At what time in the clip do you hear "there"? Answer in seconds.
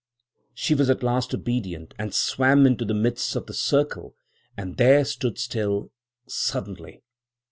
4.77-5.05